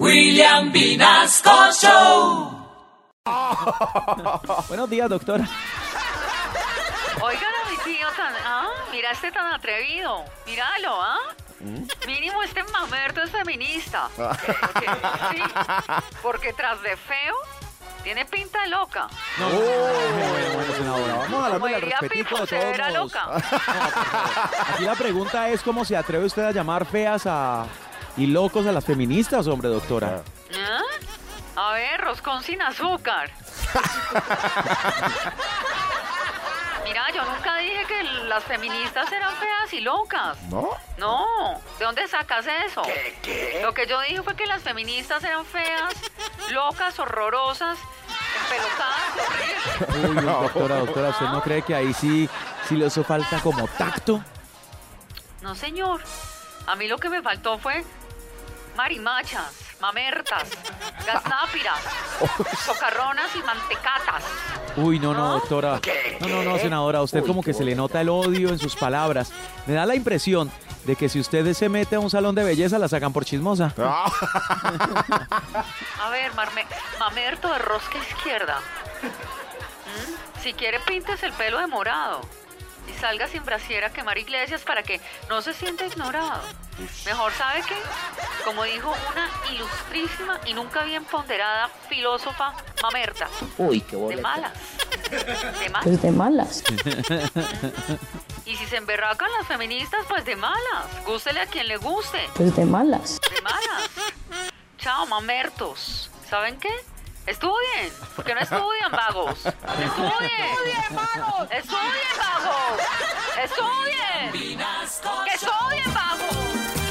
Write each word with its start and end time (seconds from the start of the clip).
William 0.00 0.72
Vinasco 0.72 1.72
Show. 1.72 2.50
Buenos 4.68 4.90
días, 4.90 5.08
doctora. 5.08 5.48
Oigan 7.22 7.42
a 7.42 7.70
mi 7.70 7.76
tío 7.84 8.08
tan... 8.16 8.34
Ah, 8.44 8.68
mira 8.90 9.12
este 9.12 9.30
tan 9.30 9.46
atrevido. 9.54 10.24
Míralo, 10.46 11.00
¿ah? 11.00 11.18
Mínimo 12.06 12.42
este 12.42 12.64
mamerto 12.64 13.22
es 13.22 13.30
feminista. 13.30 14.08
Porque, 14.16 14.86
sí, 15.30 15.42
porque 16.22 16.52
tras 16.52 16.82
de 16.82 16.96
feo, 16.96 17.34
tiene 18.02 18.24
pinta 18.26 18.62
de 18.62 18.68
loca. 18.68 19.08
No, 19.38 19.48
no, 19.48 19.54
no, 19.54 19.60
bueno, 19.60 20.54
bueno, 20.54 20.72
senadora, 20.74 21.14
vamos 21.14 21.32
a 21.32 21.46
hablar 21.46 21.62
del 21.62 21.80
diría 21.80 21.98
respetico 22.00 22.28
Pipo, 22.28 22.40
de 22.40 22.46
se 22.46 22.58
verá 22.58 22.90
loca. 22.90 23.26
Aquí 24.74 24.84
la 24.84 24.94
pregunta 24.94 25.48
es 25.48 25.62
cómo 25.62 25.84
se 25.84 25.96
atreve 25.96 26.26
usted 26.26 26.42
a 26.42 26.50
llamar 26.50 26.84
feas 26.84 27.22
a 27.26 27.66
y 28.16 28.26
locos 28.26 28.66
a 28.66 28.72
las 28.72 28.84
feministas, 28.84 29.46
hombre, 29.46 29.68
doctora. 29.68 30.22
¿Ah? 30.54 30.80
A 31.56 31.72
ver, 31.74 32.00
roscón 32.00 32.42
sin 32.42 32.60
azúcar. 32.62 33.30
Mira, 36.84 37.06
yo 37.14 37.24
nunca 37.24 37.56
dije 37.56 37.84
que 37.86 38.02
las 38.28 38.44
feministas 38.44 39.10
eran 39.10 39.34
feas 39.36 39.72
y 39.72 39.80
locas. 39.80 40.36
¿No? 40.50 40.68
No, 40.98 41.60
¿de 41.78 41.84
dónde 41.84 42.06
sacas 42.08 42.46
eso? 42.66 42.82
Lo 43.62 43.72
que 43.72 43.86
yo 43.86 44.00
dije 44.02 44.22
fue 44.22 44.36
que 44.36 44.46
las 44.46 44.62
feministas 44.62 45.24
eran 45.24 45.46
feas, 45.46 45.94
locas, 46.50 46.98
horrorosas, 46.98 47.78
empelotadas, 48.42 49.14
horribles. 49.30 50.10
Uy, 50.10 50.16
doctora, 50.24 50.76
doctora, 50.76 51.08
¿usted 51.08 51.26
no 51.26 51.42
cree 51.42 51.62
que 51.62 51.74
ahí 51.74 51.94
sí, 51.94 52.28
sí 52.68 52.76
le 52.76 52.86
hizo 52.86 53.02
falta 53.02 53.40
como 53.40 53.66
tacto? 53.66 54.22
No, 55.40 55.54
señor. 55.54 56.02
A 56.66 56.76
mí 56.76 56.86
lo 56.86 56.98
que 56.98 57.08
me 57.08 57.22
faltó 57.22 57.58
fue 57.58 57.84
marimachas, 58.76 59.52
mamertas, 59.80 60.48
gasnápiras, 61.06 61.78
socarronas 62.64 63.34
y 63.36 63.42
mantecatas. 63.42 64.24
Uy, 64.76 64.98
no, 64.98 65.12
no, 65.14 65.20
¿No? 65.28 65.32
doctora. 65.34 65.80
No, 66.20 66.28
no, 66.28 66.42
no, 66.42 66.58
senadora, 66.58 66.98
a 66.98 67.02
usted 67.02 67.24
como 67.24 67.42
que 67.42 67.54
se 67.54 67.64
le 67.64 67.74
nota 67.74 68.00
el 68.00 68.08
odio 68.08 68.48
en 68.48 68.58
sus 68.58 68.74
palabras. 68.76 69.32
Me 69.66 69.74
da 69.74 69.86
la 69.86 69.94
impresión 69.94 70.50
de 70.84 70.96
que 70.96 71.08
si 71.08 71.18
usted 71.20 71.52
se 71.54 71.68
mete 71.68 71.96
a 71.96 72.00
un 72.00 72.10
salón 72.10 72.34
de 72.34 72.44
belleza 72.44 72.78
la 72.78 72.88
sacan 72.88 73.12
por 73.12 73.24
chismosa. 73.24 73.72
Ah, 73.78 74.10
A 76.04 76.10
ver, 76.10 76.32
marme- 76.34 76.66
mamerto 76.98 77.50
de 77.52 77.58
rosca 77.58 77.98
izquierda. 77.98 78.58
¿Mm? 79.02 80.40
Si 80.42 80.52
quiere, 80.52 80.80
pintes 80.80 81.22
el 81.22 81.32
pelo 81.32 81.58
de 81.58 81.66
morado. 81.66 82.20
Y 82.88 82.92
salga 83.00 83.28
sin 83.28 83.44
brasiera 83.44 83.88
a 83.88 83.90
quemar 83.92 84.18
iglesias 84.18 84.62
para 84.62 84.82
que 84.82 85.00
no 85.28 85.40
se 85.42 85.52
sienta 85.54 85.86
ignorado. 85.86 86.42
Mejor, 87.06 87.32
¿sabe 87.32 87.62
qué? 87.66 87.76
Como 88.44 88.62
dijo 88.64 88.94
una 89.12 89.28
ilustrísima 89.52 90.40
y 90.46 90.54
nunca 90.54 90.82
bien 90.84 91.04
ponderada 91.04 91.68
filósofa 91.88 92.52
mamerta. 92.82 93.28
Uy, 93.58 93.80
qué 93.80 93.96
De 93.96 94.02
boleta. 94.02 94.22
malas. 94.22 94.52
De 95.60 95.68
malas. 95.70 95.82
Pues 95.84 96.02
de 96.02 96.10
malas. 96.10 96.64
Y 98.46 98.56
si 98.56 98.66
se 98.66 98.76
emberracan 98.76 99.30
las 99.38 99.46
feministas, 99.46 100.04
pues 100.06 100.22
de 100.26 100.36
malas. 100.36 100.84
Gústele 101.06 101.40
a 101.40 101.46
quien 101.46 101.66
le 101.66 101.78
guste. 101.78 102.28
Pues 102.34 102.54
de 102.54 102.66
malas. 102.66 103.18
De 103.34 103.40
malas. 103.40 103.90
Chao, 104.76 105.06
mamertos. 105.06 106.10
¿Saben 106.28 106.58
qué? 106.60 106.68
Estudien. 107.26 107.92
Porque 108.14 108.34
no 108.34 108.40
estudian, 108.40 108.90
vagos. 108.90 109.46
Estudien. 109.46 109.80
Estudien, 109.80 110.94
vagos. 110.94 111.50
Estudien, 111.50 112.14
vagos. 112.18 112.80
Estudien. 113.42 114.58
Que 115.24 115.34
estudien, 115.34 115.94
vagos. 115.94 116.83